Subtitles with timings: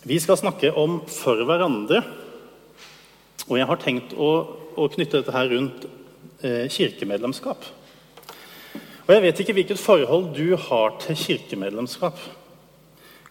[0.00, 2.00] Vi skal snakke om for hverandre.
[3.50, 4.30] Og jeg har tenkt å,
[4.80, 5.84] å knytte dette her rundt
[6.40, 7.66] eh, kirkemedlemskap.
[9.04, 12.16] Og jeg vet ikke hvilket forhold du har til kirkemedlemskap.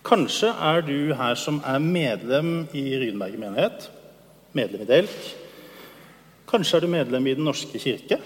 [0.06, 3.90] Kanskje er du her som er medlem i Rynberget menighet,
[4.54, 5.18] medlem i Delk.
[6.50, 8.22] Kanskje er du medlem i Den norske kirke.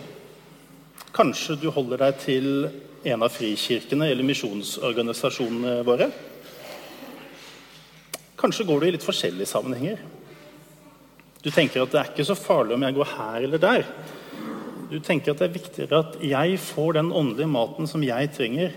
[1.15, 2.51] Kanskje du holder deg til
[3.07, 6.11] en av frikirkene eller misjonsorganisasjonene våre.
[8.43, 10.01] Kanskje går du i litt forskjellige sammenhenger.
[11.39, 13.85] Du tenker at det er ikke så farlig om jeg går her eller der.
[14.91, 18.75] Du tenker at det er viktigere at jeg får den åndelige maten som jeg trenger.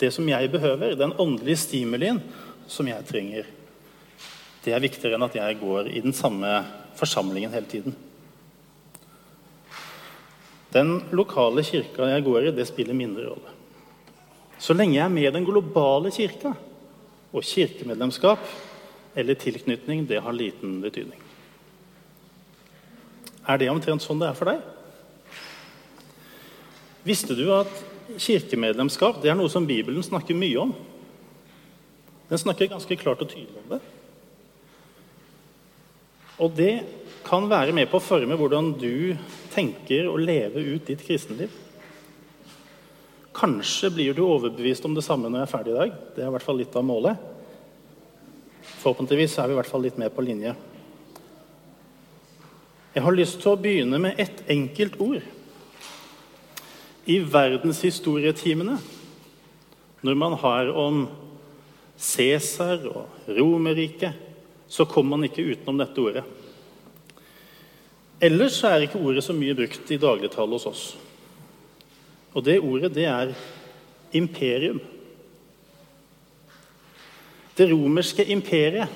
[0.00, 2.22] Det som jeg behøver, den åndelige stimulien
[2.68, 3.44] som jeg trenger.
[4.64, 6.56] Det er viktigere enn at jeg går i den samme
[6.96, 7.96] forsamlingen hele tiden.
[10.72, 13.52] Den lokale kirka jeg går i, det spiller mindre rolle.
[14.58, 16.56] Så lenge jeg er med i den globale kirka,
[17.36, 18.42] og kirkemedlemskap
[19.16, 21.20] eller tilknytning, det har liten betydning.
[23.46, 24.64] Er det omtrent sånn det er for deg?
[27.06, 27.70] Visste du at
[28.18, 30.74] kirkemedlemskap det er noe som Bibelen snakker mye om?
[32.26, 33.82] Den snakker ganske klart og tydelig om det.
[36.42, 36.72] Og det
[37.26, 39.14] kan være med på å forme hvordan du
[39.54, 41.52] tenker å leve ut ditt kristenliv.
[43.36, 45.96] Kanskje blir du overbevist om det samme når jeg er ferdig i dag.
[46.14, 47.20] Det er i hvert fall litt av målet.
[48.80, 50.54] Forhåpentligvis er vi i hvert fall litt mer på linje.
[52.96, 55.24] Jeg har lyst til å begynne med ett enkelt ord.
[57.06, 58.78] I verdenshistorietimene,
[60.00, 61.04] når man har om
[62.00, 64.16] Cæsar og Romerriket,
[64.68, 66.24] så kommer man ikke utenom dette ordet.
[68.16, 70.86] Ellers er ikke ordet så mye brukt i dagligtale hos oss.
[72.36, 73.32] Og det ordet, det er
[74.16, 74.80] imperium.
[77.56, 78.92] Det romerske imperiet,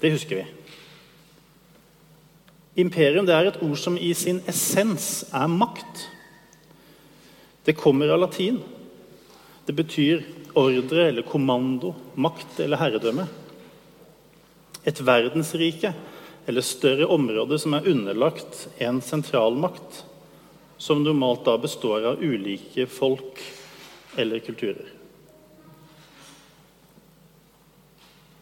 [0.00, 0.46] det husker vi.
[2.82, 6.08] Imperium det er et ord som i sin essens er makt.
[7.66, 8.58] Det kommer av latin.
[9.66, 10.24] Det betyr
[10.58, 13.28] ordre eller kommando, makt eller herredømme.
[14.82, 15.92] Et verdensrike
[16.48, 20.04] eller større område som er underlagt en sentralmakt
[20.80, 23.42] som normalt da består av ulike folk
[24.16, 24.88] eller kulturer.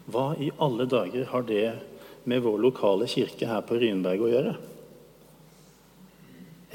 [0.09, 1.67] Hva i alle dager har det
[2.31, 4.55] med vår lokale kirke her på Rynberg å gjøre?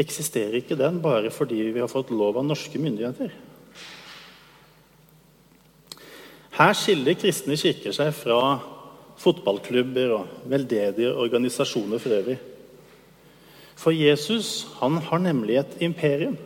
[0.04, 3.32] Eksisterer ikke den bare fordi vi har fått lov av norske myndigheter?
[6.54, 8.42] Her skiller kristne kirker seg fra
[9.24, 12.42] fotballklubber og veldedige organisasjoner for øvrig.
[13.76, 16.38] For Jesus han har nemlig et imperium.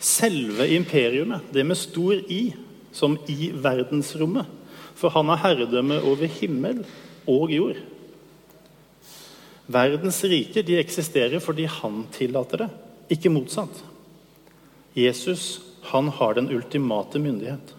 [0.00, 2.54] Selve imperiumet, det med stor I,
[2.92, 4.48] som i verdensrommet.
[4.96, 6.82] For han har herredømme over himmel
[7.28, 7.80] og jord.
[9.70, 12.70] Verdens riker de eksisterer fordi han tillater det,
[13.14, 13.84] ikke motsatt.
[14.96, 15.60] Jesus
[15.92, 17.74] han har den ultimate myndighet.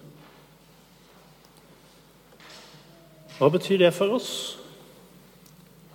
[3.38, 4.31] Hva betyr det for oss?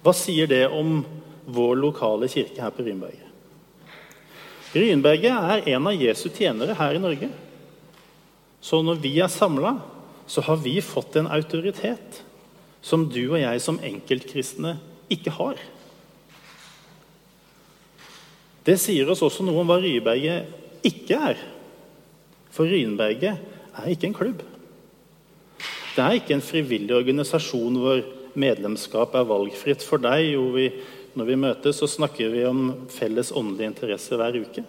[0.03, 1.00] Hva sier det om
[1.46, 3.22] vår lokale kirke her på Rynberget.
[4.76, 7.30] Rynberget er en av Jesu tjenere her i Norge.
[8.60, 9.76] Så når vi er samla,
[10.26, 12.22] så har vi fått en autoritet
[12.84, 14.76] som du og jeg som enkeltkristne
[15.12, 15.60] ikke har.
[18.66, 21.40] Det sier oss også noe om hva Rynberget ikke er.
[22.50, 23.38] For Rynberget
[23.76, 24.42] er ikke en klubb.
[25.96, 28.02] Det er ikke en frivillig organisasjon hvor
[28.36, 30.66] medlemskap er valgfritt for deg, hvor vi
[31.16, 34.65] når vi møtes, så snakker vi om felles åndelige interesser hver uke.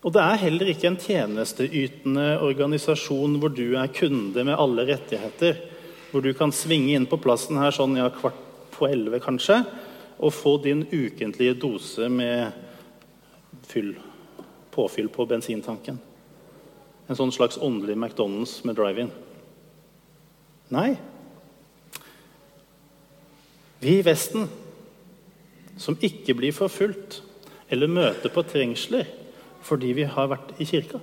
[0.00, 5.58] Og det er heller ikke en tjenesteytende organisasjon hvor du er kunde med alle rettigheter,
[6.10, 8.38] hvor du kan svinge inn på plassen her sånn ja, kvart
[8.72, 9.60] på elleve kanskje,
[10.20, 12.54] og få din ukentlige dose med
[13.68, 13.92] fyll,
[14.72, 16.00] påfyll på bensintanken.
[17.10, 19.10] En sånn slags åndelig McDonald's med drive-in.
[20.70, 20.94] Nei,
[23.80, 24.48] vi i Vesten
[25.80, 27.22] som ikke blir forfulgt
[27.72, 29.08] eller møter på trengsler
[29.64, 31.00] fordi vi har vært i kirka.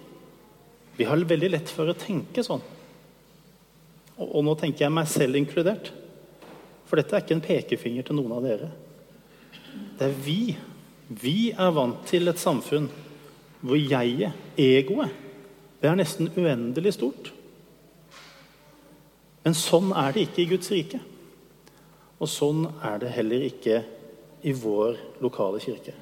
[0.98, 2.64] Vi har veldig lett for å tenke sånn.
[4.18, 5.92] Og, og nå tenker jeg meg selv inkludert.
[6.90, 8.70] For dette er ikke en pekefinger til noen av dere.
[9.98, 10.42] Det er vi.
[11.22, 12.90] Vi er vant til et samfunn
[13.62, 15.14] hvor jeget, egoet,
[15.82, 17.32] det er nesten uendelig stort.
[19.46, 21.00] Men sånn er det ikke i Guds rike.
[22.18, 23.82] Og sånn er det heller ikke
[24.48, 25.94] i vår lokale kirke.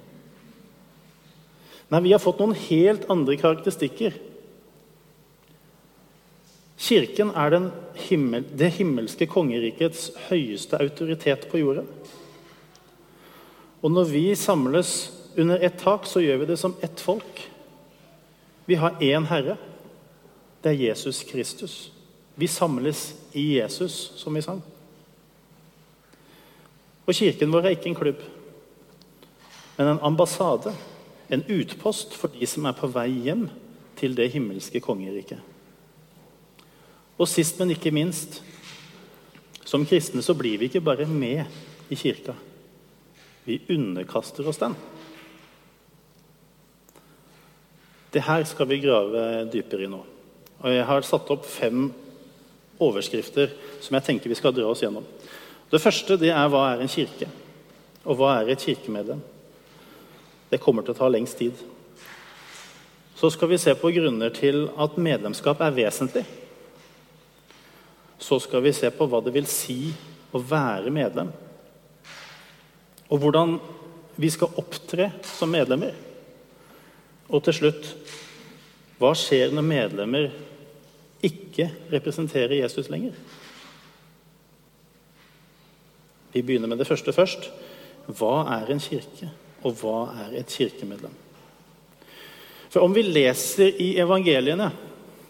[1.92, 4.16] Nei, vi har fått noen helt andre karakteristikker.
[6.86, 7.56] Kirken er
[8.10, 11.88] himmel, det himmelske kongerikets høyeste autoritet på jorden.
[13.86, 14.96] Og når vi samles
[15.38, 17.44] under ett tak, så gjør vi det som ett folk.
[18.66, 19.58] Vi har én Herre.
[20.64, 21.92] Det er Jesus Kristus.
[22.36, 24.64] Vi samles i Jesus, som vi sang.
[27.06, 28.22] Og kirken vår er ikke en klubb,
[29.78, 30.74] men en ambassade.
[31.30, 33.48] En utpost for de som er på vei hjem
[33.98, 35.40] til det himmelske kongeriket.
[37.18, 38.42] Og sist, men ikke minst,
[39.66, 41.48] som kristne så blir vi ikke bare med
[41.90, 42.36] i kirka.
[43.46, 44.76] Vi underkaster oss den.
[48.14, 50.02] Det her skal vi grave dypere i nå.
[50.62, 51.90] Og Jeg har satt opp fem
[52.80, 55.06] overskrifter som jeg tenker vi skal dra oss gjennom.
[55.76, 57.28] Det første det er hva er en kirke,
[58.08, 59.20] og hva er et kirkemedlem?
[60.48, 61.60] Det kommer til å ta lengst tid.
[63.20, 66.24] Så skal vi se på grunner til at medlemskap er vesentlig.
[68.24, 69.92] Så skal vi se på hva det vil si
[70.32, 71.36] å være medlem.
[73.12, 73.58] Og hvordan
[74.16, 75.92] vi skal opptre som medlemmer.
[77.28, 77.96] Og til slutt
[79.02, 80.30] hva skjer når medlemmer
[81.20, 83.20] ikke representerer Jesus lenger?
[86.36, 87.48] Vi begynner med det første først.
[88.12, 89.30] Hva er en kirke,
[89.64, 91.14] og hva er et kirkemedlem?
[92.70, 94.68] For Om vi leser i evangeliene,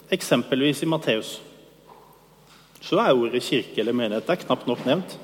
[0.10, 1.36] eksempelvis i Matteus,
[2.82, 5.16] så er ordet kirke eller menighet det er knapt nok nevnt.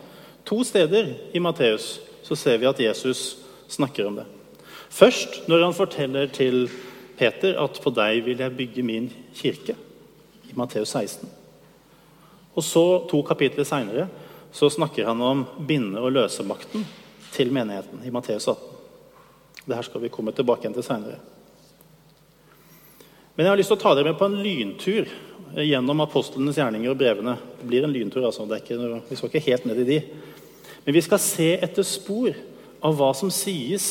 [0.46, 3.38] To steder i Matteus så ser vi at Jesus
[3.70, 4.26] snakker om det.
[4.90, 6.70] Først når han forteller til
[7.18, 9.76] Peter at 'på deg vil jeg bygge min kirke',
[10.50, 11.30] i Matteus 16.
[12.56, 14.08] Og så, to kapitler seinere,
[14.52, 16.86] så snakker han om binde- og løsemakten
[17.32, 18.68] til menigheten i Matteus 18.
[19.66, 21.20] Dette skal vi komme tilbake igjen til seinere.
[23.36, 25.12] Men jeg har lyst til å ta dere med på en lyntur
[25.56, 27.38] gjennom apostlenes gjerninger og brevene.
[27.60, 28.46] Det blir en lyntur, altså.
[28.46, 30.00] Noe, vi skal ikke helt ned i de.
[30.86, 32.36] Men vi skal se etter spor
[32.82, 33.88] av hva som sies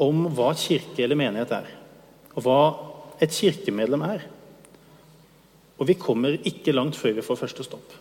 [0.00, 1.70] om hva kirke eller menighet er.
[2.34, 2.60] Og hva
[3.22, 4.26] et kirkemedlem er.
[5.76, 7.94] Og vi kommer ikke langt før vi får første stopp.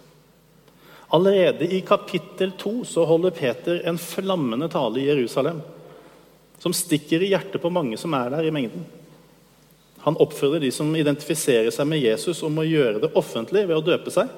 [1.13, 5.61] Allerede i kapittel 2 så holder Peter en flammende tale i Jerusalem
[6.59, 8.85] som stikker i hjertet på mange som er der i mengden.
[10.05, 13.85] Han oppfordrer de som identifiserer seg med Jesus, om å gjøre det offentlig ved å
[13.85, 14.29] døpe seg.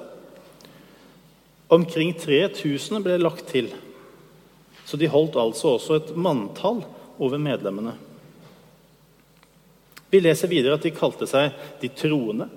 [1.72, 3.68] Omkring 3000 ble lagt til,
[4.88, 6.80] så de holdt altså også et manntall
[7.20, 7.92] over medlemmene.
[10.08, 12.48] Vi leser videre at de kalte seg de troende,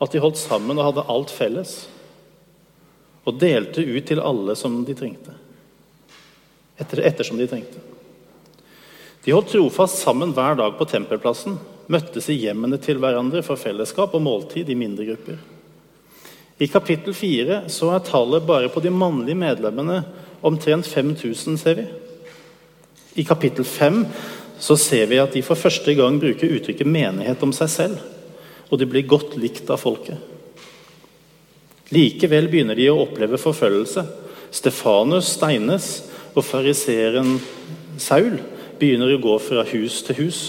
[0.00, 1.78] at de holdt sammen og hadde alt felles
[3.24, 5.34] og delte ut til alle som de trengte.
[6.80, 7.82] Etter, ettersom de trengte.
[9.24, 11.58] De holdt trofast sammen hver dag på tempelplassen,
[11.92, 15.40] møttes i hjemmene til hverandre for fellesskap og måltid i mindre grupper.
[16.60, 20.02] I kapittel 4 så er tallet bare på de mannlige medlemmene
[20.44, 21.86] omtrent 5000, ser vi.
[23.20, 24.04] I kapittel 5
[24.60, 27.98] så ser vi at de for første gang bruker uttrykket 'menighet' om seg selv,
[28.70, 30.16] og de blir godt likt av folket.
[31.90, 34.04] Likevel begynner de å oppleve forfølgelse.
[34.54, 35.90] Stefanus steines,
[36.34, 37.38] og fariseeren
[37.98, 38.36] Saul
[38.78, 40.40] begynner å gå fra hus til hus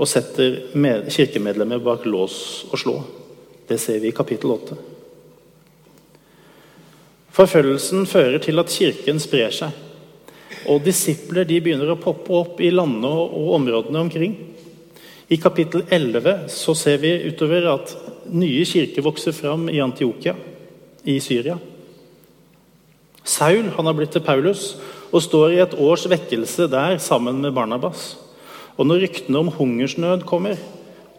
[0.00, 0.70] og setter
[1.12, 2.94] kirkemedlemmer bak lås og slå.
[3.68, 4.78] Det ser vi i kapittel 8.
[7.36, 9.76] Forfølgelsen fører til at kirken sprer seg.
[10.72, 14.38] Og disipler de begynner å poppe opp i landene og områdene omkring.
[15.30, 17.92] I kapittel 11 så ser vi utover at
[18.32, 20.34] nye kirker vokser fram i Antiokia
[21.04, 21.58] i Syria.
[23.24, 24.74] Saul han har blitt til Paulus
[25.10, 28.14] og står i et års vekkelse der sammen med Barnabas.
[28.78, 30.58] Og når ryktene om hungersnød kommer,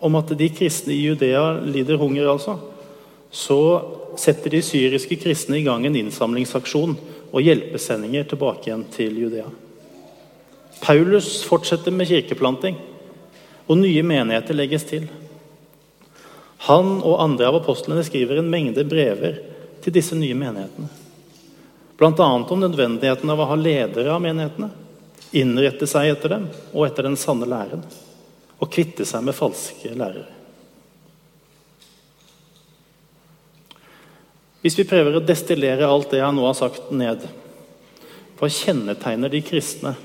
[0.02, 2.58] om at de kristne i Judea lider hunger, altså,
[3.32, 3.60] så
[4.18, 6.96] setter de syriske kristne i gang en innsamlingsaksjon
[7.32, 9.46] og hjelpesendinger tilbake igjen til Judea.
[10.82, 12.80] Paulus fortsetter med kirkeplanting,
[13.70, 15.06] og nye menigheter legges til.
[16.66, 19.38] Han og andre av apostlene skriver en mengde brever
[19.82, 20.90] til disse nye menighetene.
[21.98, 22.28] Bl.a.
[22.42, 24.72] om nødvendigheten av å ha ledere av menighetene,
[25.38, 27.84] innrette seg etter dem og etter den sanne læren,
[28.62, 30.30] og kvitte seg med falske lærere.
[34.62, 37.24] Hvis vi prøver å destillere alt det jeg nå har sagt, ned
[38.38, 39.96] Hva kjennetegner de kristne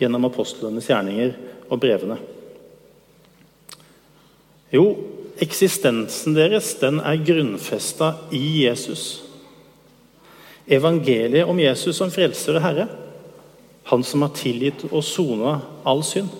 [0.00, 1.34] gjennom apostlenes gjerninger
[1.68, 2.16] og brevene?
[4.72, 4.86] Jo,
[5.40, 9.22] eksistensen deres den er grunnfesta i Jesus.
[10.66, 12.86] Evangeliet om Jesus som frelser og herre,
[13.88, 15.56] han som har tilgitt og sona
[15.88, 16.30] all synd.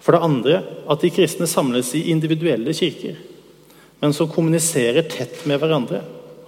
[0.00, 0.60] For det andre
[0.90, 3.18] at de kristne samles i individuelle kirker,
[4.00, 6.00] men som kommuniserer tett med hverandre,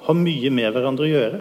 [0.03, 1.41] har mye med hverandre å gjøre.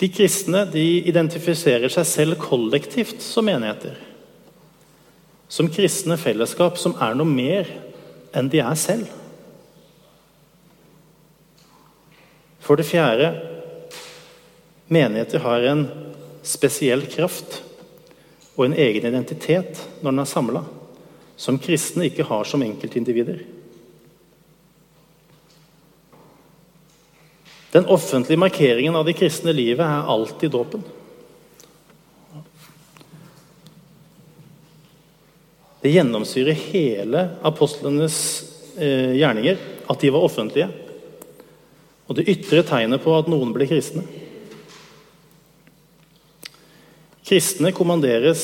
[0.00, 3.96] De kristne de identifiserer seg selv kollektivt som menigheter.
[5.48, 7.70] Som kristne fellesskap som er noe mer
[8.36, 9.06] enn de er selv.
[12.60, 13.30] For det fjerde
[14.90, 15.86] menigheter har en
[16.46, 17.60] spesiell kraft
[18.56, 20.64] og en egen identitet når den er samla,
[21.36, 23.44] som kristne ikke har som enkeltindivider.
[27.76, 30.84] Den offentlige markeringen av det kristne livet er alltid dåpen.
[35.86, 38.16] Det gjennomsyrer hele apostlenes
[38.74, 40.66] eh, gjerninger at de var offentlige.
[42.10, 44.00] Og det ytre tegnet på at noen ble kristne.
[47.22, 48.42] Kristne kommanderes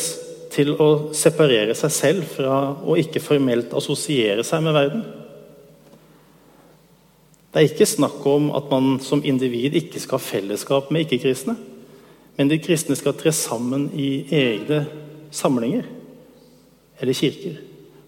[0.54, 0.86] til å
[1.18, 5.02] separere seg selv fra å ikke formelt assosiere seg med verden.
[7.50, 11.56] Det er ikke snakk om at man som individ ikke skal ha fellesskap med ikke-kristne.
[12.38, 14.84] Men de kristne skal tre sammen i egne
[15.34, 15.90] samlinger
[17.02, 17.60] eller kirker.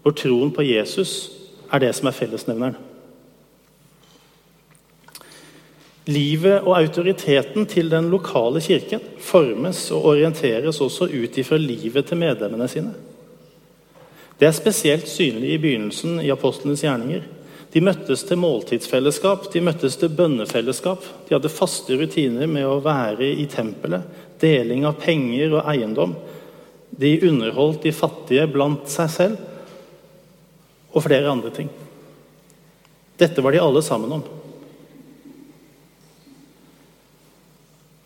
[0.03, 1.33] Hvor troen på Jesus
[1.73, 2.77] er det som er fellesnevneren.
[6.05, 12.21] Livet og autoriteten til den lokale kirken formes og orienteres også ut ifra livet til
[12.21, 12.93] medlemmene sine.
[14.41, 17.23] Det er spesielt synlig i begynnelsen i apostlenes gjerninger.
[17.75, 21.07] De møttes til måltidsfellesskap, de møttes til bønnefellesskap.
[21.29, 24.05] De hadde faste rutiner med å være i tempelet,
[24.43, 26.13] deling av penger og eiendom.
[26.97, 31.71] De underholdt de fattige blant seg selv og flere andre ting.
[33.19, 34.25] Dette var de alle sammen om.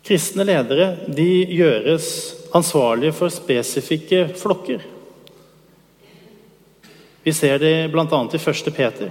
[0.08, 2.06] Kristne ledere de gjøres
[2.56, 4.84] ansvarlige for spesifikke flokker.
[7.24, 8.06] Vi ser det bl.a.
[8.08, 8.70] i 1.
[8.72, 9.10] Peter.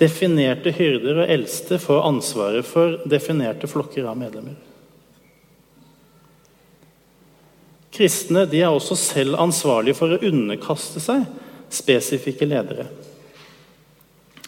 [0.00, 4.56] Definerte hyrder og eldste får ansvaret for definerte flokker av medlemmer.
[8.00, 11.26] Kristne de er også selv ansvarlige for å underkaste seg
[11.68, 12.86] spesifikke ledere.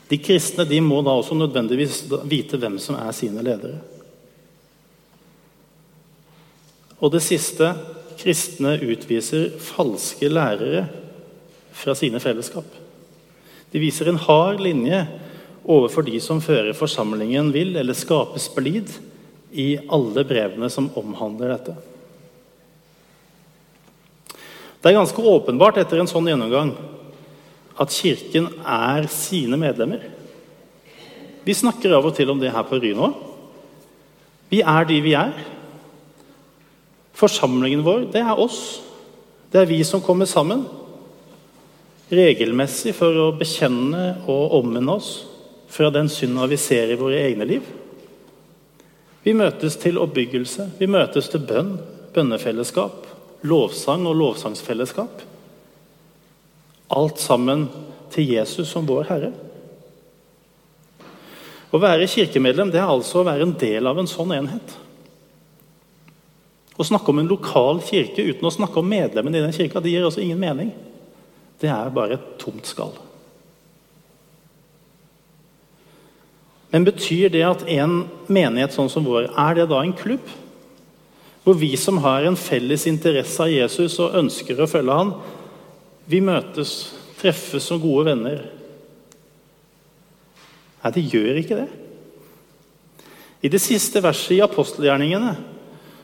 [0.09, 3.77] De kristne de må da også nødvendigvis vite hvem som er sine ledere.
[6.97, 7.75] Og det siste
[8.23, 10.87] kristne utviser falske lærere
[11.77, 12.65] fra sine fellesskap.
[13.69, 15.05] De viser en hard linje
[15.63, 18.97] overfor de som fører forsamlingen vil eller skaper splid
[19.53, 21.77] i alle brevene som omhandler dette.
[24.83, 26.73] Det er ganske åpenbart etter en sånn gjennomgang
[27.79, 30.03] at Kirken er sine medlemmer.
[31.47, 33.13] Vi snakker av og til om det her på Ryno.
[34.51, 35.33] Vi er de vi er.
[37.15, 38.83] Forsamlingen vår, det er oss.
[39.55, 40.67] Det er vi som kommer sammen
[42.13, 45.13] regelmessig for å bekjenne og omvende oss
[45.73, 47.65] fra den synda vi ser i våre egne liv.
[49.23, 51.77] Vi møtes til oppbyggelse, vi møtes til bønn,
[52.13, 53.07] bønnefellesskap,
[53.47, 55.23] lovsang og lovsangsfellesskap.
[56.93, 57.67] Alt sammen
[58.13, 59.33] til Jesus som vår Herre.
[61.73, 64.75] Å være kirkemedlem det er altså å være en del av en sånn enhet.
[66.77, 69.93] Å snakke om en lokal kirke uten å snakke om medlemmene i den kirka, det
[69.93, 70.73] gir også ingen mening.
[71.61, 72.93] Det er bare et tomt skall.
[76.73, 77.99] Men betyr det at en
[78.33, 80.25] menighet sånn som vår, er det da en klubb?
[81.43, 85.15] Hvor vi som har en felles interesse av Jesus og ønsker å følge han,
[86.07, 88.45] vi møtes, treffes som gode venner.
[90.83, 91.69] Nei, det gjør ikke det.
[93.43, 95.35] I det siste verset i apostelgjerningene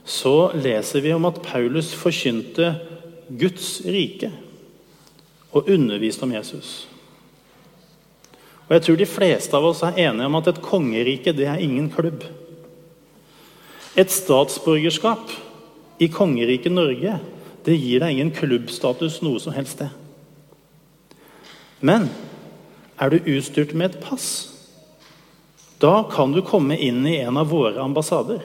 [0.09, 2.73] så leser vi om at Paulus forkynte
[3.29, 4.31] Guds rike
[5.53, 6.87] og underviste om Jesus.
[8.69, 11.63] Og Jeg tror de fleste av oss er enige om at et kongerike det er
[11.63, 12.25] ingen klubb.
[13.99, 15.33] Et statsborgerskap
[15.99, 17.19] i kongeriket Norge
[17.67, 19.91] det gir deg ingen klubbstatus noe som helst sted.
[21.85, 22.07] Men
[22.99, 24.29] er du utstyrt med et pass,
[25.79, 28.41] da kan du komme inn i en av våre ambassader.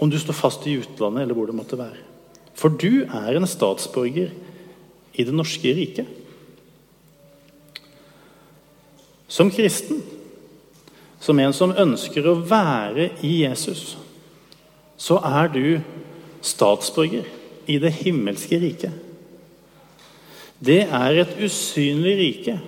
[0.00, 2.00] Om du står fast i utlandet eller hvor det måtte være.
[2.56, 4.32] For du er en statsborger
[5.12, 6.08] i det norske riket.
[9.30, 10.00] Som kristen,
[11.20, 13.94] som en som ønsker å være i Jesus,
[15.00, 15.80] så er du
[16.44, 17.24] statsborger
[17.70, 18.92] i det himmelske riket.
[20.60, 22.58] Det er et usynlig rike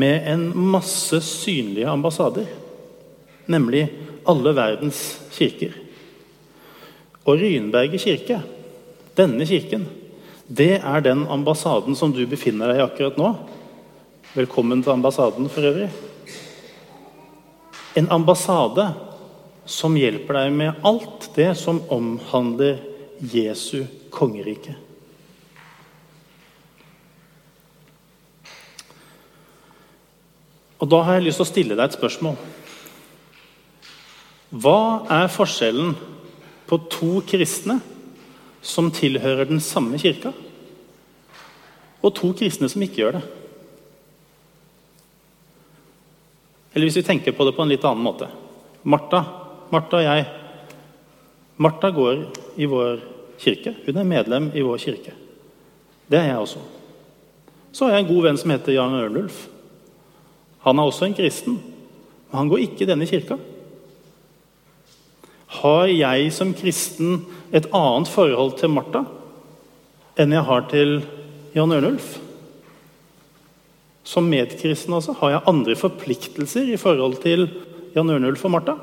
[0.00, 2.48] med en masse synlige ambassader.
[3.50, 3.90] Nemlig
[4.28, 5.02] alle verdens
[5.34, 5.74] kirker.
[7.28, 8.40] Og Rynberget kirke
[9.18, 9.84] denne kirken,
[10.48, 13.34] det er den ambassaden som du befinner deg i akkurat nå.
[14.32, 15.90] Velkommen til ambassaden for øvrig.
[17.98, 18.88] En ambassade
[19.70, 22.80] som hjelper deg med alt det som omhandler
[23.22, 24.74] Jesu kongerike.
[30.80, 32.38] Og Da har jeg lyst til å stille deg et spørsmål.
[34.50, 35.92] Hva er forskjellen
[36.66, 37.78] på to kristne
[38.64, 40.32] som tilhører den samme kirka,
[42.00, 43.22] og to kristne som ikke gjør det?
[46.72, 48.30] Eller hvis vi tenker på det på en litt annen måte.
[48.82, 49.39] Martha,
[49.70, 50.26] Martha og jeg
[51.60, 52.22] Martha går
[52.56, 53.02] i vår
[53.40, 53.74] kirke.
[53.84, 55.12] Hun er medlem i vår kirke.
[56.10, 56.62] Det er jeg også.
[57.72, 59.44] Så har jeg en god venn som heter Jan Ørnulf.
[60.64, 61.60] Han er også en kristen,
[62.30, 63.36] men han går ikke i denne kirka.
[65.60, 69.04] Har jeg som kristen et annet forhold til Martha
[70.20, 71.00] enn jeg har til
[71.56, 72.16] Jan Ørnulf?
[74.06, 77.50] Som medkristen altså, har jeg andre forpliktelser i forhold til
[77.94, 78.80] Jan Ørnulf og Martha?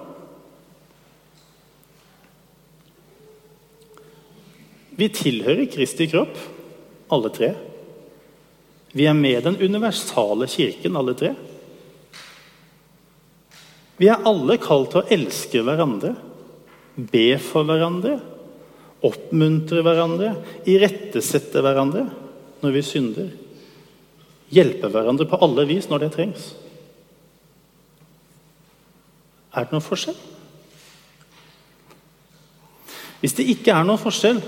[4.97, 6.37] Vi tilhører Kristi kropp,
[7.13, 7.51] alle tre.
[8.97, 11.33] Vi er med den universale kirken, alle tre.
[13.97, 16.13] Vi er alle kalt til å elske hverandre,
[16.97, 18.17] be for hverandre,
[19.05, 20.31] oppmuntre hverandre,
[20.69, 22.07] irettesette hverandre
[22.63, 23.27] når vi synder.
[24.53, 26.47] Hjelpe hverandre på alle vis når det trengs.
[29.53, 30.17] Er det noen forskjell?
[33.21, 34.41] Hvis det ikke er noen forskjell,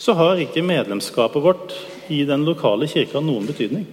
[0.00, 1.74] så har ikke medlemskapet vårt
[2.08, 3.84] i den lokale kirka noen betydning.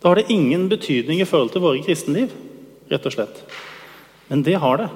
[0.00, 2.32] Da har det ingen betydning i forhold til våre kristenliv,
[2.90, 3.42] rett og slett.
[4.30, 4.88] Men det har det.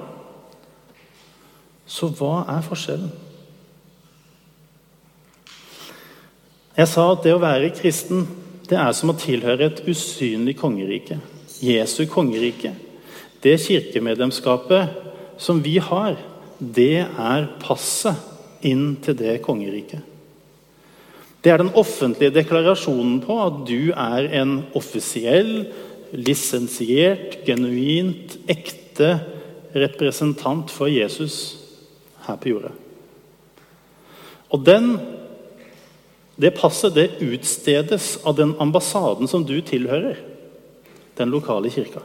[1.87, 3.13] Så hva er forskjellen?
[6.77, 8.25] Jeg sa at det å være kristen
[8.67, 11.19] det er som å tilhøre et usynlig kongerike.
[11.63, 12.73] Jesu kongerike.
[13.41, 16.17] Det kirkemedlemskapet som vi har,
[16.59, 18.36] det er passet
[18.67, 20.03] inn til det kongeriket.
[21.43, 25.69] Det er den offentlige deklarasjonen på at du er en offisiell,
[26.11, 29.13] lisensiert, genuint, ekte
[29.77, 31.37] representant for Jesus
[32.25, 32.73] her på jorda.
[34.51, 34.95] Og den,
[36.39, 40.19] det passet det utstedes av den ambassaden som du tilhører,
[41.17, 42.03] den lokale kirka.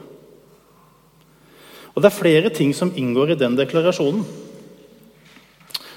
[1.93, 4.23] Og Det er flere ting som inngår i den deklarasjonen.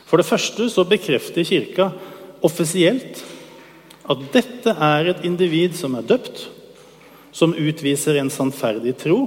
[0.07, 1.91] For det første så bekrefter Kirka
[2.47, 3.23] offisielt
[4.07, 6.47] at dette er et individ som er døpt,
[7.35, 9.19] som utviser en sannferdig tro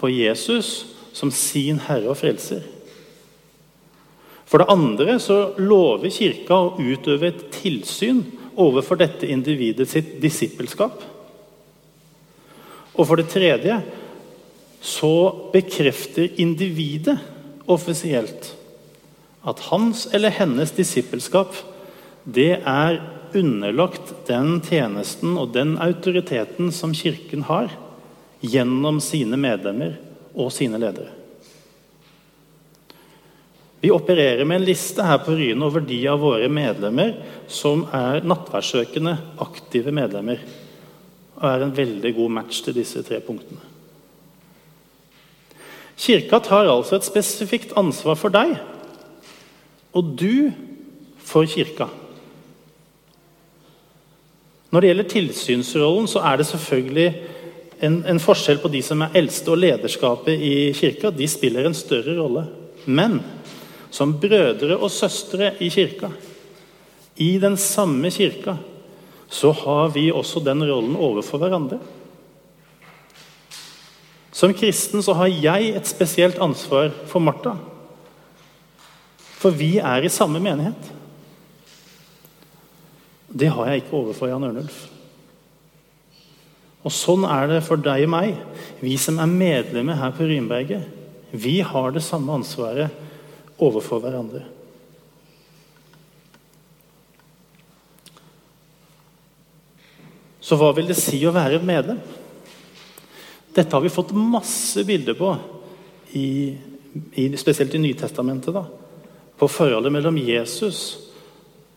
[0.00, 0.72] på Jesus
[1.14, 2.64] som sin herre og frelser.
[4.44, 8.24] For det andre så lover Kirka å utøve et tilsyn
[8.60, 10.98] overfor dette individet sitt disippelskap.
[12.94, 13.78] Og for det tredje
[14.84, 15.14] så
[15.54, 17.16] bekrefter individet
[17.70, 18.50] offisielt
[19.44, 21.56] at hans eller hennes disippelskap
[22.24, 23.00] det er
[23.36, 27.72] underlagt den tjenesten og den autoriteten som Kirken har
[28.44, 29.98] gjennom sine medlemmer
[30.34, 31.12] og sine ledere.
[33.84, 37.18] Vi opererer med en liste her på Ryen over de av våre medlemmer
[37.52, 39.12] som er nattverdssøkende,
[39.44, 40.40] aktive medlemmer.
[41.36, 43.60] Og er en veldig god match til disse tre punktene.
[46.00, 48.56] Kirka tar altså et spesifikt ansvar for deg,
[49.94, 50.50] og du
[51.24, 51.86] for kirka.
[54.74, 57.08] Når det gjelder tilsynsrollen, så er det selvfølgelig
[57.84, 61.12] en, en, forskjell på de som er eldste og lederskapet i kirka.
[61.14, 62.46] De spiller en større rolle.
[62.86, 63.20] Men
[63.94, 66.10] som brødre og søstre i kirka,
[67.22, 68.56] i den samme kirka,
[69.30, 71.78] så har vi også den rollen overfor hverandre.
[74.34, 77.54] Som kristen så har jeg et spesielt ansvar for Martha.
[79.44, 80.86] For vi er i samme menighet.
[83.28, 84.76] Det har jeg ikke overfor Jan Ørnulf.
[86.84, 88.38] Og Sånn er det for deg og meg,
[88.80, 90.86] vi som er medlemmer her på Rynberget.
[91.32, 92.92] Vi har det samme ansvaret
[93.60, 94.40] overfor hverandre.
[100.44, 102.00] Så hva vil det si å være medlem?
[103.56, 105.34] Dette har vi fått masse bilder på,
[106.16, 106.28] i,
[107.16, 108.52] i, spesielt i Nytestamentet.
[108.56, 108.64] da,
[109.38, 110.80] På forholdet mellom Jesus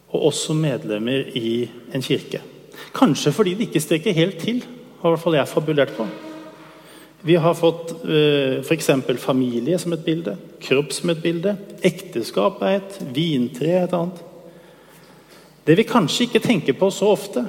[0.08, 2.42] og oss som medlemmer i en kirke.
[2.96, 4.64] Kanskje fordi det ikke strekker helt til,
[5.02, 6.06] har i hvert fall jeg fabulert på.
[7.28, 8.92] Vi har fått eh, f.eks.
[9.20, 14.22] familie som et bilde, kropp som et bilde, ekteskap er et, vintre er et annet.
[15.68, 17.44] Det vi kanskje ikke tenker på så ofte,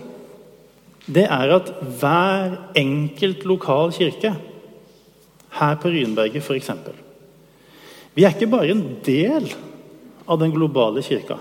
[1.06, 4.34] det er at hver enkelt lokal kirke,
[5.58, 6.72] her på Ryenberget f.eks.
[8.16, 9.46] Vi er ikke bare en del
[10.28, 11.38] av den globale kirka.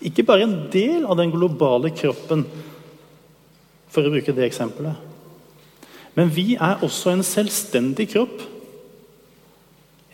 [0.00, 2.46] Ikke bare en del av den globale kroppen,
[3.90, 5.08] for å bruke det eksempelet.
[6.14, 8.42] Men vi er også en selvstendig kropp.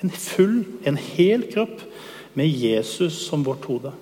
[0.04, 1.82] En full, en hel kropp
[2.36, 3.92] med Jesus som vårt hode.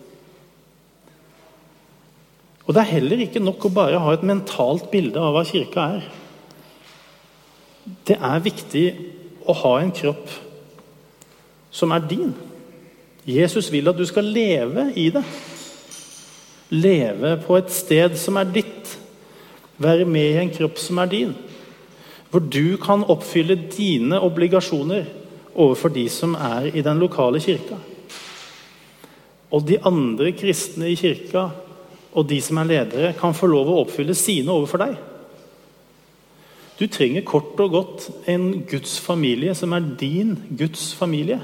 [2.65, 5.89] Og Det er heller ikke nok å bare ha et mentalt bilde av hva kirka
[5.99, 6.07] er.
[8.09, 8.87] Det er viktig
[9.45, 10.33] å ha en kropp
[11.75, 12.33] som er din.
[13.27, 15.25] Jesus vil at du skal leve i det.
[16.75, 18.95] Leve på et sted som er ditt.
[19.81, 21.35] Være med i en kropp som er din.
[22.31, 25.07] Hvor du kan oppfylle dine obligasjoner
[25.55, 27.79] overfor de som er i den lokale kirka.
[29.55, 31.49] Og de andre kristne i kirka
[32.15, 34.95] og de som er ledere, kan få lov å oppfylle sine overfor deg.
[36.79, 41.41] Du trenger kort og godt en Guds familie som er din Guds familie.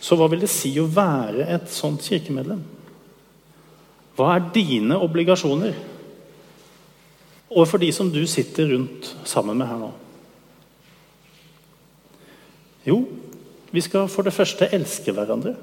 [0.00, 2.62] Så hva vil det si å være et sånt kirkemedlem?
[4.16, 5.76] Hva er dine obligasjoner
[7.50, 9.90] overfor de som du sitter rundt sammen med her nå?
[12.86, 13.02] Jo,
[13.70, 15.54] vi skal for det første elske hverandre.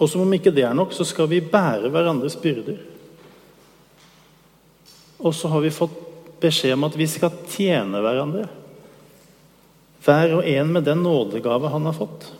[0.00, 2.78] Og som om ikke det er nok, så skal vi bære hverandres byrder.
[5.20, 5.98] Og så har vi fått
[6.40, 8.46] beskjed om at vi skal tjene hverandre.
[10.04, 12.30] Hver og en med den nådegave han har fått.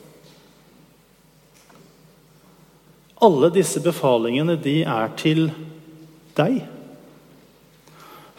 [3.21, 5.51] Alle disse befalingene de er til
[6.39, 6.63] deg.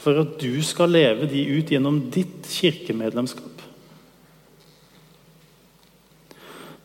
[0.01, 3.61] For at du skal leve de ut gjennom ditt kirkemedlemskap.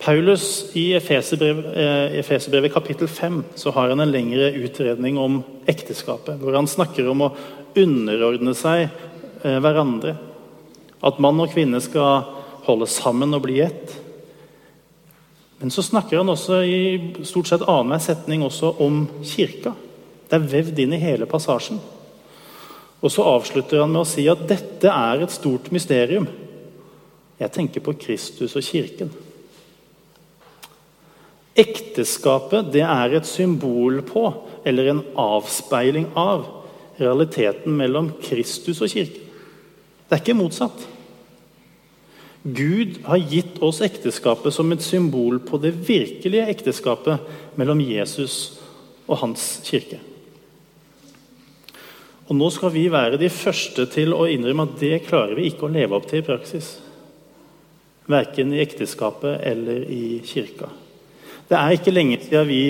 [0.07, 6.37] Paulus I Efeserbrevet eh, kapittel 5 så har han en lengre utredning om ekteskapet.
[6.39, 7.33] Hvor han snakker om å
[7.81, 10.19] underordne seg eh, hverandre.
[11.05, 12.25] At mann og kvinne skal
[12.67, 13.97] holde sammen og bli ett.
[15.59, 16.81] Men så snakker han også i
[17.25, 19.73] stort sett annenhver setning også om kirka.
[20.27, 21.79] Det er vevd inn i hele passasjen.
[23.01, 26.27] Og så avslutter han med å si at dette er et stort mysterium.
[27.41, 29.13] Jeg tenker på Kristus og kirken.
[31.57, 34.29] Ekteskapet det er et symbol på,
[34.67, 36.45] eller en avspeiling av,
[37.01, 39.26] realiteten mellom Kristus og kirken.
[40.07, 40.85] Det er ikke motsatt.
[42.47, 48.61] Gud har gitt oss ekteskapet som et symbol på det virkelige ekteskapet mellom Jesus
[49.09, 49.99] og hans kirke.
[52.27, 55.67] Og Nå skal vi være de første til å innrømme at det klarer vi ikke
[55.67, 56.77] å leve opp til i praksis.
[58.11, 60.71] Verken i ekteskapet eller i kirka.
[61.47, 62.63] Det er ikke lenge siden vi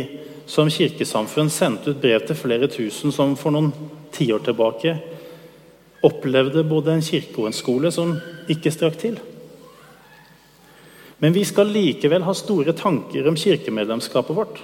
[0.48, 3.72] som kirkesamfunn sendte ut brev til flere tusen som for noen
[4.16, 4.96] tiår tilbake
[6.04, 8.16] opplevde både en kirke og en skole som
[8.52, 9.18] ikke strakk til.
[11.22, 14.60] Men vi skal likevel ha store tanker om kirkemedlemskapet vårt.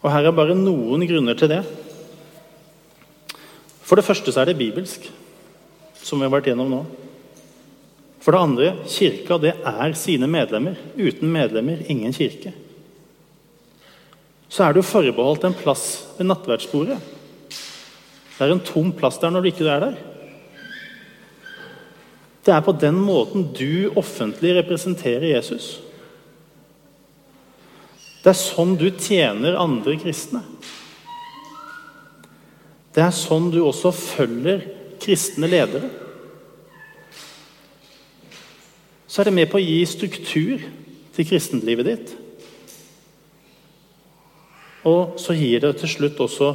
[0.00, 1.62] Og Her er bare noen grunner til det.
[3.84, 5.08] For det første så er det bibelsk,
[6.00, 6.80] som vi har vært gjennom nå.
[8.20, 10.76] For det andre, kirka det er sine medlemmer.
[10.96, 12.52] Uten medlemmer, ingen kirke.
[14.50, 15.86] Så er jo forbeholdt en plass
[16.18, 16.98] ved nattverdsbordet.
[18.40, 20.00] Det er en tom plass der når du ikke er der.
[22.40, 25.74] Det er på den måten du offentlig representerer Jesus.
[28.24, 30.40] Det er sånn du tjener andre kristne.
[32.96, 34.64] Det er sånn du også følger
[35.00, 35.92] kristne ledere
[39.10, 40.60] så er det med på å gi struktur
[41.16, 42.10] til kristenlivet ditt.
[44.86, 46.50] Og så gir det til slutt også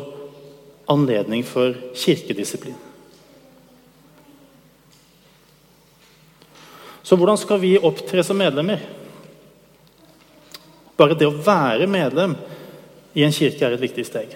[0.92, 2.78] anledning for kirkedisiplin.
[7.06, 8.82] Så hvordan skal vi opptre som medlemmer?
[10.98, 12.34] Bare det å være medlem
[13.14, 14.34] i en kirke er et viktig steg.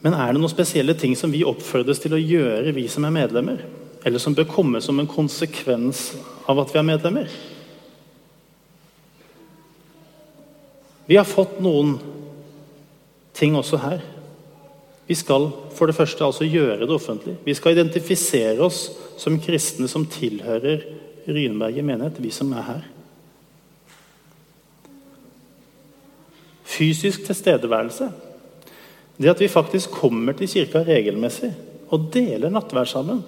[0.00, 3.16] Men er det noen spesielle ting som vi oppfordres til å gjøre, vi som er
[3.16, 3.64] medlemmer?
[4.02, 6.10] eller som bør komme som en konsekvens
[6.48, 7.32] av at vi er medlemmer.
[11.10, 11.96] Vi har fått noen
[13.36, 14.02] ting også her.
[15.10, 17.34] Vi skal for det første altså gjøre det offentlig.
[17.42, 18.84] Vi skal identifisere oss
[19.18, 20.84] som kristne som tilhører
[21.26, 22.84] Ryenberget menighet, vi som er her.
[26.64, 28.08] Fysisk tilstedeværelse.
[29.18, 31.50] Det at vi faktisk kommer til kirka regelmessig
[31.90, 33.20] og deler nattverd sammen.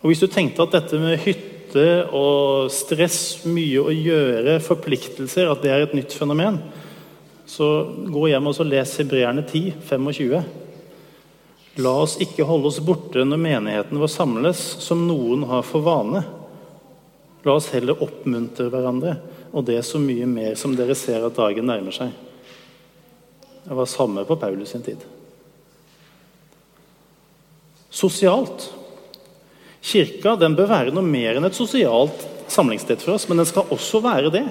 [0.00, 5.62] Og Hvis du tenkte at dette med hytte og stress, mye å gjøre, forpliktelser, at
[5.66, 6.62] det er et nytt fenomen,
[7.46, 7.66] så
[8.08, 10.42] gå hjem og les Hebreerne 10, 25.
[11.84, 16.22] La oss ikke holde oss borte når menigheten vår samles, som noen har for vane.
[17.44, 19.16] La oss heller oppmuntre hverandre,
[19.52, 22.14] og det er så mye mer som dere ser at dagen nærmer seg.
[23.64, 25.02] Det var samme på Paulus sin tid.
[27.94, 28.70] Sosialt.
[29.84, 33.68] Kirka den bør være noe mer enn et sosialt samlingssted for oss, men den skal
[33.74, 34.44] også være det.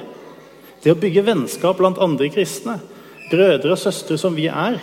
[0.84, 2.78] Det å bygge vennskap blant andre kristne,
[3.32, 4.82] brødre og søstre som vi er,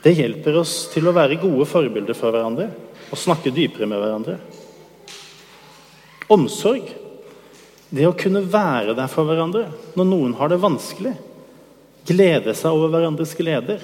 [0.00, 2.70] det hjelper oss til å være gode forbilder for hverandre
[3.10, 4.38] og snakke dypere med hverandre.
[6.32, 6.88] Omsorg.
[7.90, 9.66] Det å kunne være der for hverandre
[9.98, 11.12] når noen har det vanskelig.
[12.08, 13.82] Glede seg over hverandres gleder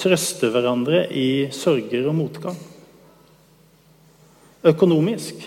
[0.00, 2.56] trøste hverandre i sorger og motgang.
[4.70, 5.42] Økonomisk.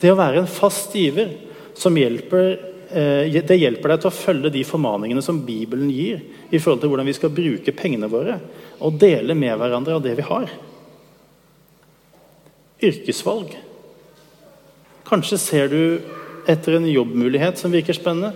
[0.00, 1.32] Det å være en fast giver
[1.78, 6.82] som hjelper, det hjelper deg til å følge de formaningene som Bibelen gir i forhold
[6.82, 8.38] til hvordan vi skal bruke pengene våre
[8.78, 10.52] og dele med hverandre av det vi har.
[12.84, 13.56] Yrkesvalg.
[15.08, 15.80] Kanskje ser du
[16.50, 18.34] etter en jobbmulighet som virker spennende,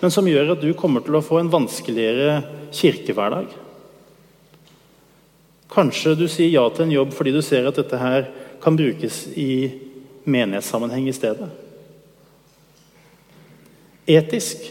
[0.00, 2.40] men som gjør at du kommer til å få en vanskeligere
[2.74, 3.50] kirkehverdag.
[5.70, 8.30] Kanskje du sier ja til en jobb fordi du ser at dette her
[8.62, 9.70] kan brukes i
[10.26, 11.50] menighetssammenheng i stedet.
[14.08, 14.68] Etisk.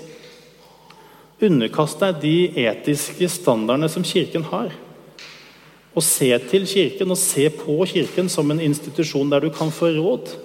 [1.39, 4.73] Underkast deg de etiske standardene som Kirken har.
[5.95, 9.91] Og se til Kirken og se på Kirken som en institusjon der du kan få
[9.95, 10.35] råd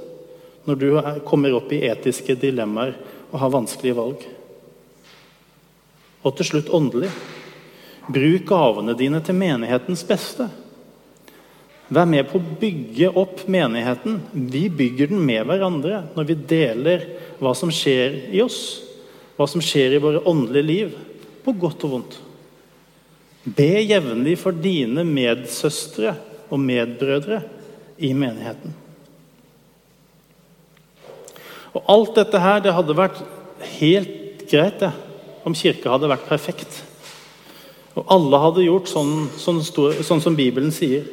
[0.64, 0.88] når du
[1.28, 2.94] kommer opp i etiske dilemmaer
[3.30, 4.22] og har vanskelige valg.
[6.24, 7.10] Og til slutt åndelig.
[8.08, 10.48] Bruk gavene dine til menighetens beste.
[11.92, 14.20] Vær med på å bygge opp menigheten.
[14.32, 17.08] Vi bygger den med hverandre når vi deler
[17.42, 18.60] hva som skjer i oss,
[19.36, 20.94] hva som skjer i våre åndelige liv,
[21.44, 22.16] på godt og vondt.
[23.44, 26.14] Be jevnlig for dine medsøstre
[26.48, 27.42] og medbrødre
[28.00, 28.72] i menigheten.
[31.74, 33.20] Og Alt dette her, det hadde vært
[33.76, 34.92] helt greit det,
[35.44, 36.80] om kirka hadde vært perfekt.
[37.94, 41.04] Og alle hadde gjort sånn, sånn, sånn som Bibelen sier.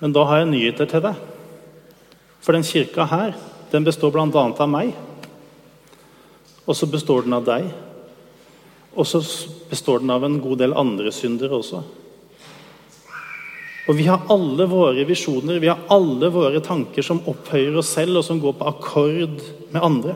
[0.00, 1.20] Men da har jeg nyheter til deg.
[2.40, 3.36] For den kirka her
[3.70, 4.26] den består bl.a.
[4.32, 4.94] av meg.
[6.66, 7.68] Og så består den av deg.
[8.96, 9.20] Og så
[9.70, 11.82] består den av en god del andre syndere også.
[13.88, 18.20] Og Vi har alle våre visjoner, vi har alle våre tanker som opphøyer oss selv,
[18.20, 19.40] og som går på akkord
[19.72, 20.14] med andre.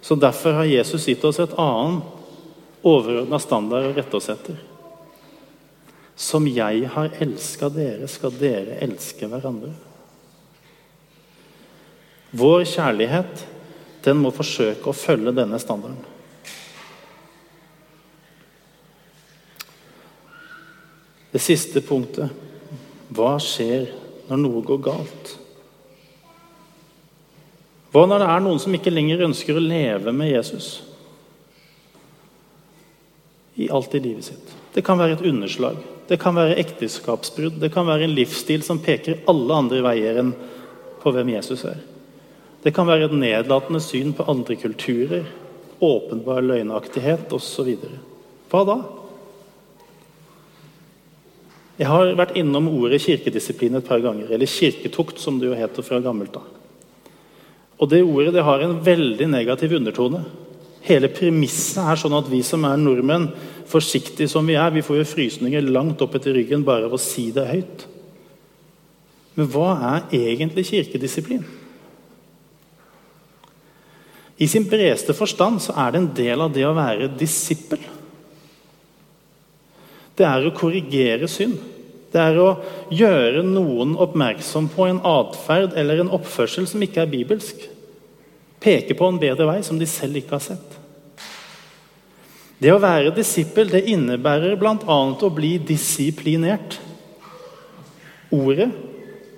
[0.00, 2.02] Så Derfor har Jesus gitt oss et annet
[2.86, 4.69] overordna standard å rette oss etter.
[6.20, 9.72] Som jeg har elska dere, skal dere elske hverandre.
[12.36, 13.46] Vår kjærlighet
[14.04, 16.04] den må forsøke å følge denne standarden.
[21.30, 22.30] Det siste punktet
[23.14, 23.88] hva skjer
[24.28, 25.32] når noe går galt?
[27.90, 30.70] Hva når det er noen som ikke lenger ønsker å leve med Jesus?
[33.60, 34.52] i alt i livet sitt.
[34.72, 35.80] Det kan være et underslag,
[36.10, 40.32] det kan være ekteskapsbrudd, det kan være en livsstil som peker alle andre veier enn
[41.00, 41.78] på hvem Jesus er.
[42.64, 45.28] Det kan være et nedlatende syn på andre kulturer,
[45.80, 47.70] åpenbar løgnaktighet osv.
[48.50, 48.76] Hva da?
[51.78, 55.86] Jeg har vært innom ordet kirkedisiplin et par ganger, eller kirketukt, som det jo heter
[55.86, 56.50] fra gammelt av.
[57.80, 60.26] Og Det ordet det har en veldig negativ undertone.
[60.86, 63.28] Hele premisset er sånn at vi som er nordmenn,
[63.70, 67.00] forsiktige som vi er, vi får jo frysninger langt opp etter ryggen bare av å
[67.00, 67.84] si det høyt.
[69.36, 71.44] Men hva er egentlig kirkedisiplin?
[74.40, 77.82] I sin bredeste forstand så er det en del av det å være disippel.
[80.16, 81.60] Det er å korrigere synd.
[82.10, 82.48] Det er å
[82.92, 87.68] gjøre noen oppmerksom på en atferd eller en oppførsel som ikke er bibelsk
[88.60, 90.76] peker på en bedre vei som de selv ikke har sett.
[92.60, 95.00] Det å være disippel det innebærer bl.a.
[95.16, 96.76] å bli disiplinert.
[98.30, 98.68] Ordet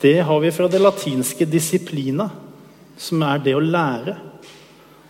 [0.02, 2.30] det har vi fra det latinske 'disiplina',
[2.98, 4.16] som er det å lære.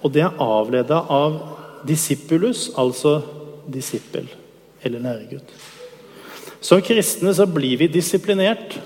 [0.04, 1.38] Og det er avleda av
[1.86, 3.22] 'discipulus', altså
[3.64, 4.28] disippel
[4.82, 5.48] eller læregutt.
[6.60, 8.76] Som kristne så blir vi disiplinert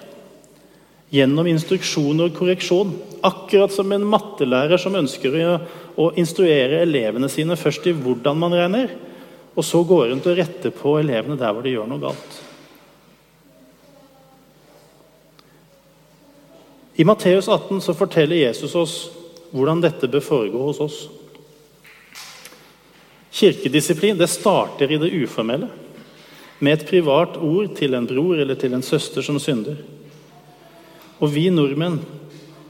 [1.14, 2.94] gjennom instruksjon og korreksjon.
[3.26, 5.58] Akkurat som en mattelærer som ønsker å,
[5.96, 8.92] å instruere elevene sine først i hvordan man regner,
[9.56, 12.42] og så går rundt og retter på elevene der hvor de gjør noe galt.
[16.96, 18.96] I Matteus 18 så forteller Jesus oss
[19.52, 21.00] hvordan dette bør foregå hos oss.
[23.36, 25.68] Kirkedisiplin det starter i det uformelle,
[26.58, 29.76] med et privat ord til en bror eller til en søster som synder.
[31.20, 32.00] Og vi nordmenn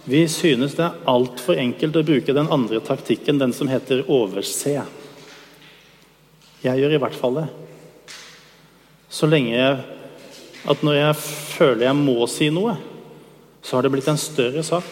[0.06, 4.76] vi synes det er altfor enkelt å bruke den andre taktikken, den som heter overse.
[6.62, 7.46] Jeg gjør i hvert fall det.
[9.11, 9.80] Så lenge jeg,
[10.62, 11.18] at når jeg
[11.56, 12.76] føler jeg må si noe,
[13.66, 14.87] så har det blitt en større sak.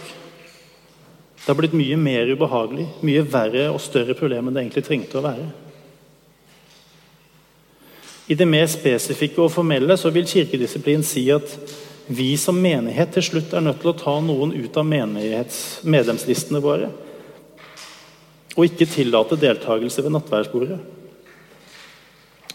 [1.45, 5.21] Det har blitt mye mer ubehagelig, mye verre og større problem enn det egentlig trengte
[5.21, 5.47] å være.
[8.27, 11.55] I det mer spesifikke og formelle så vil kirkedisiplin si at
[12.07, 16.91] vi som menighet til slutt er nødt til å ta noen ut av medlemslistene våre.
[18.55, 20.79] Og ikke tillate deltakelse ved nattverdsbordet.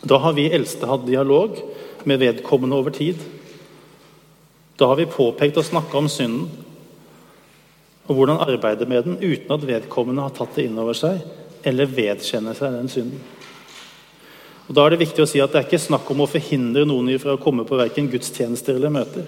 [0.05, 1.57] Da har vi eldste hatt dialog
[2.07, 3.19] med vedkommende over tid.
[4.79, 6.47] Da har vi påpekt og snakka om synden
[8.09, 11.19] og hvordan arbeide med den uten at vedkommende har tatt det inn over seg
[11.67, 13.19] eller vedkjenner seg den synden.
[14.69, 16.86] Og Da er det viktig å si at det er ikke snakk om å forhindre
[16.86, 19.25] noen fra å komme på verken gudstjenester eller møter.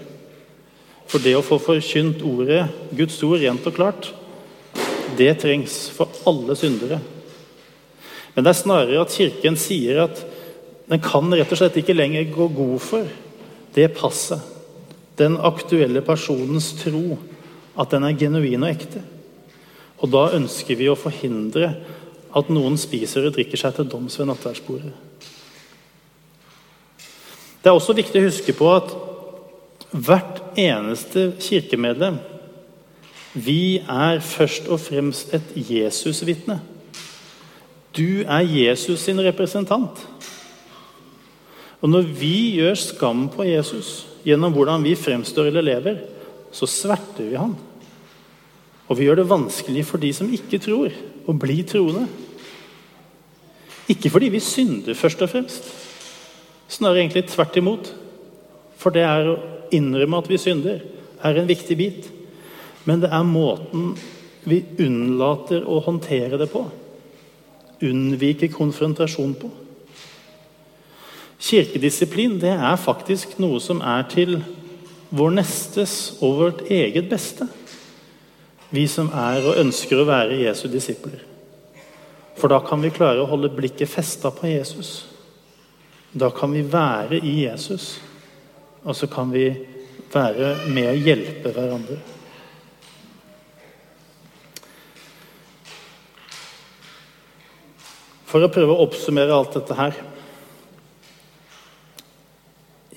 [1.09, 4.11] For det å få forkynt ordet, Guds ord rent og klart,
[5.17, 7.01] det trengs for alle syndere.
[8.35, 10.21] Men det er snarere at Kirken sier at
[10.87, 13.09] den kan rett og slett ikke lenger gå god for
[13.75, 14.39] det passet.
[15.17, 17.17] Den aktuelle personens tro.
[17.79, 19.01] At den er genuin og ekte.
[20.03, 21.69] Og da ønsker vi å forhindre
[22.35, 25.10] at noen spiser og drikker seg til doms ved nattverdsbordet.
[27.61, 28.93] Det er også viktig å huske på at
[29.91, 32.17] hvert eneste kirkemedlem
[33.33, 36.57] vi er først og fremst et Jesusvitne.
[37.95, 40.01] Du er Jesus sin representant.
[41.81, 43.91] Og når vi gjør skam på Jesus
[44.27, 46.01] gjennom hvordan vi fremstår eller lever,
[46.51, 47.55] så sverter vi han.
[48.91, 50.91] Og vi gjør det vanskelig for de som ikke tror,
[51.23, 52.03] å bli troende.
[53.91, 55.71] Ikke fordi vi synder, først og fremst.
[56.71, 57.91] Snarere egentlig tvert imot.
[58.79, 59.37] For det er å
[59.75, 60.81] innrømme at vi synder,
[61.21, 62.07] er en viktig bit.
[62.87, 63.93] Men det er måten
[64.49, 66.63] vi unnlater å håndtere det på.
[67.85, 69.51] Unnviker konfrontasjon på.
[71.41, 74.37] Kirkedisiplin det er faktisk noe som er til
[75.11, 77.47] vår nestes og vårt eget beste.
[78.71, 81.25] Vi som er og ønsker å være Jesu disipler.
[82.37, 85.10] For da kan vi klare å holde blikket festa på Jesus.
[86.11, 88.01] Da kan vi være i Jesus,
[88.83, 89.45] og så kan vi
[90.11, 91.99] være med å hjelpe hverandre.
[98.27, 99.97] For å prøve å oppsummere alt dette her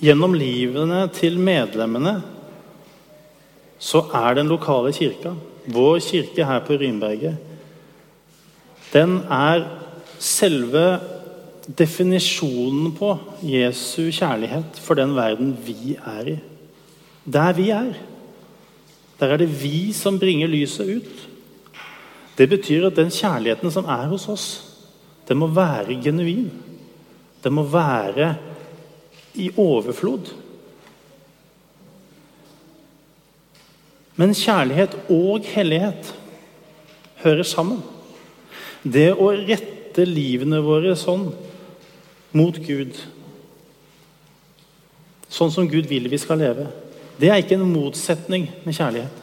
[0.05, 2.19] Gjennom livene til medlemmene
[3.81, 5.33] så er den lokale kirka,
[5.71, 7.39] vår kirke her på Rynberget,
[8.93, 9.65] den er
[10.21, 10.85] selve
[11.67, 16.37] definisjonen på Jesu kjærlighet for den verden vi er i.
[17.25, 17.95] Der vi er.
[19.21, 21.29] Der er det vi som bringer lyset ut.
[22.39, 24.47] Det betyr at den kjærligheten som er hos oss,
[25.29, 26.51] den må være genuin.
[27.45, 28.35] Den må være
[29.35, 30.33] i overflod.
[34.17, 36.13] Men kjærlighet og hellighet
[37.25, 37.81] hører sammen.
[38.85, 41.31] Det å rette livene våre sånn
[42.35, 42.97] mot Gud,
[45.31, 46.67] sånn som Gud vil vi skal leve,
[47.19, 49.21] det er ikke en motsetning med kjærlighet.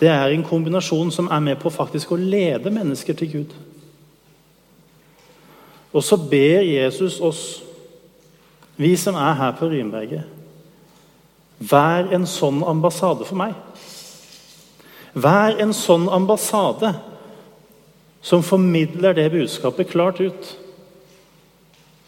[0.00, 3.52] Det er en kombinasjon som er med på faktisk å lede mennesker til Gud.
[5.94, 7.44] Og så ber Jesus oss
[8.76, 10.24] vi som er her på Rynberget,
[11.62, 13.54] vær en sånn ambassade for meg.
[15.14, 16.90] Vær en sånn ambassade
[18.24, 20.48] som formidler det budskapet klart ut.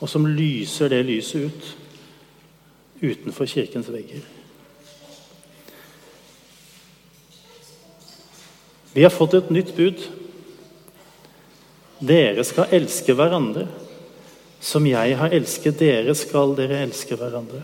[0.01, 1.75] Og som lyser det lyset ut
[3.01, 4.25] utenfor kirkens vegger.
[8.97, 10.01] Vi har fått et nytt bud.
[12.01, 13.67] Dere skal elske hverandre.
[14.61, 17.61] Som jeg har elsket dere, skal dere elske hverandre.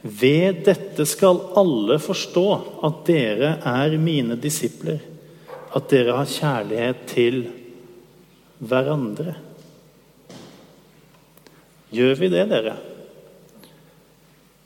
[0.00, 2.46] Ved dette skal alle forstå
[2.86, 5.00] at dere er mine disipler,
[5.76, 7.42] at dere har kjærlighet til
[8.64, 9.34] hverandre.
[11.94, 12.76] Gjør vi det, dere,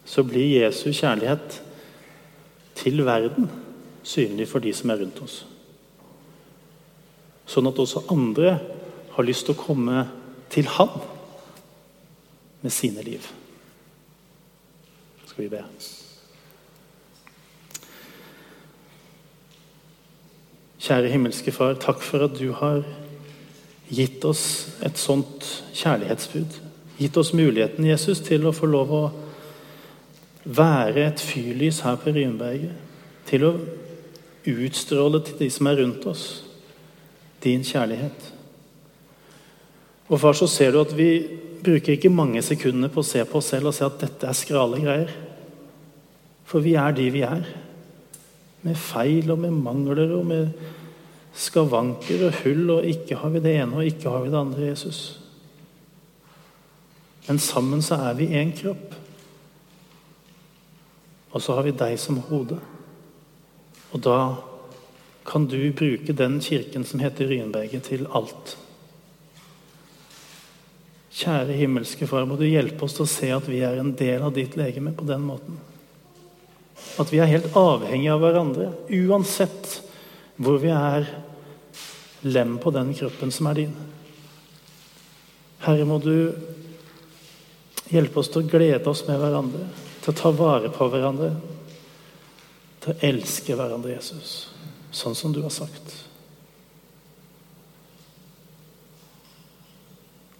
[0.08, 1.60] så blir Jesu kjærlighet
[2.80, 3.50] til verden
[4.02, 5.42] synlig for de som er rundt oss.
[7.50, 8.56] Sånn at også andre
[9.14, 10.04] har lyst til å komme
[10.50, 10.92] til Han
[12.60, 13.26] med sine liv.
[15.26, 15.62] Skal vi be.
[20.80, 22.82] Kjære himmelske Far, takk for at du har
[23.90, 24.44] gitt oss
[24.86, 25.44] et sånt
[25.76, 26.69] kjærlighetsbud.
[27.00, 29.04] Gitt oss muligheten, Jesus, til å få lov å
[30.44, 32.86] være et fyrlys her på Rynberget,
[33.30, 33.52] Til å
[34.50, 36.24] utstråle til de som er rundt oss,
[37.44, 38.32] din kjærlighet.
[40.10, 41.10] Og far, så ser du at vi
[41.62, 44.36] bruker ikke mange sekundene på å se på oss selv og se at dette er
[44.36, 45.12] skrale greier.
[46.44, 47.46] For vi er de vi er.
[48.66, 50.50] Med feil og med mangler og med
[51.36, 54.70] skavanker og hull, og ikke har vi det ene og ikke har vi det andre,
[54.72, 55.20] Jesus.
[57.26, 58.94] Men sammen så er vi én kropp.
[61.30, 62.58] Og så har vi deg som hode.
[63.90, 64.18] Og da
[65.26, 68.56] kan du bruke den kirken som heter Ryenberget, til alt.
[71.10, 74.22] Kjære himmelske Far, må du hjelpe oss til å se at vi er en del
[74.26, 75.58] av ditt legeme på den måten.
[76.98, 79.80] At vi er helt avhengige av hverandre, uansett
[80.40, 81.06] hvor vi er
[82.22, 83.74] lem på den kroppen som er din.
[85.60, 86.32] Herre, må du
[87.90, 89.66] hjelpe oss til å glede oss med hverandre,
[90.00, 91.32] til å ta vare på hverandre,
[92.80, 94.36] til å elske hverandre, Jesus,
[94.94, 95.96] sånn som du har sagt.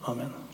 [0.09, 0.49] Amen.